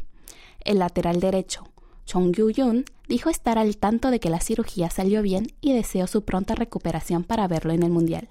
El 0.64 0.78
lateral 0.78 1.20
derecho, 1.20 1.64
Chong 2.06 2.32
Yu-yun 2.32 2.84
dijo 3.08 3.30
estar 3.30 3.58
al 3.58 3.76
tanto 3.76 4.10
de 4.10 4.20
que 4.20 4.30
la 4.30 4.40
cirugía 4.40 4.90
salió 4.90 5.22
bien 5.22 5.46
y 5.60 5.72
deseó 5.72 6.06
su 6.06 6.24
pronta 6.24 6.54
recuperación 6.54 7.24
para 7.24 7.48
verlo 7.48 7.72
en 7.72 7.82
el 7.82 7.90
Mundial. 7.90 8.28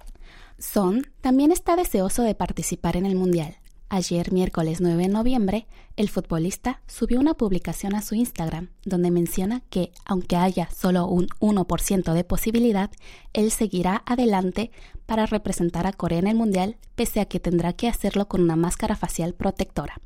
Son 0.58 1.08
también 1.22 1.52
está 1.52 1.76
deseoso 1.76 2.24
de 2.24 2.36
participar 2.36 2.96
en 2.98 3.06
el 3.06 3.16
Mundial. 3.16 3.58
Ayer, 3.94 4.32
miércoles 4.32 4.80
9 4.80 5.04
de 5.04 5.10
noviembre, 5.10 5.68
el 5.98 6.08
futbolista 6.08 6.82
subió 6.88 7.20
una 7.20 7.34
publicación 7.34 7.94
a 7.94 8.02
su 8.02 8.16
Instagram 8.16 8.70
donde 8.86 9.12
menciona 9.12 9.64
que, 9.70 9.92
aunque 10.06 10.38
haya 10.38 10.70
solo 10.72 11.08
un 11.08 11.28
1% 11.42 12.14
de 12.14 12.24
posibilidad, 12.24 12.90
él 13.34 13.52
seguirá 13.52 14.02
adelante 14.06 14.72
para 15.06 15.26
representar 15.26 15.88
a 15.88 15.92
Corea 15.92 16.20
en 16.20 16.28
el 16.28 16.38
Mundial, 16.38 16.78
pese 16.96 17.20
a 17.20 17.26
que 17.26 17.42
tendrá 17.42 17.74
que 17.74 17.90
hacerlo 17.90 18.30
con 18.30 18.40
una 18.40 18.56
máscara 18.56 18.96
facial 18.96 19.34
protectora. 19.34 20.00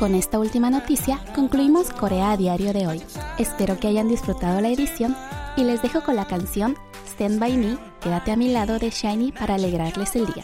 Con 0.00 0.14
esta 0.14 0.38
última 0.38 0.70
noticia 0.70 1.20
concluimos 1.34 1.90
Corea 1.90 2.30
a 2.30 2.36
Diario 2.38 2.72
de 2.72 2.86
hoy. 2.86 3.02
Espero 3.36 3.78
que 3.78 3.86
hayan 3.86 4.08
disfrutado 4.08 4.58
la 4.62 4.70
edición 4.70 5.14
y 5.58 5.64
les 5.64 5.82
dejo 5.82 6.00
con 6.02 6.16
la 6.16 6.24
canción 6.24 6.74
Stand 7.06 7.38
By 7.38 7.58
Me, 7.58 7.76
Quédate 8.00 8.32
a 8.32 8.36
mi 8.36 8.48
lado 8.48 8.78
de 8.78 8.88
Shiny 8.88 9.30
para 9.32 9.56
alegrarles 9.56 10.16
el 10.16 10.24
día. 10.24 10.42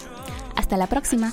Hasta 0.56 0.76
la 0.76 0.88
próxima. 0.88 1.32